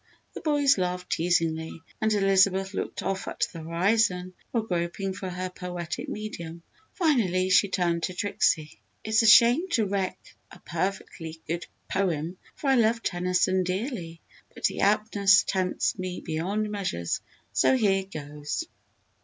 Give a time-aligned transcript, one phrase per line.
[0.33, 5.51] The boys laughed teasingly and Elizabeth looked off at the horizon while groping for her
[5.51, 6.63] poetic medium.
[6.95, 8.81] Finally, she turned to Trixie.
[9.03, 10.17] "It's a shame to wreck
[10.49, 14.21] a perfectly good poem for I love Tennyson dearly,
[14.55, 17.05] but the aptness tempts me beyond measure,
[17.53, 18.63] so here goes!"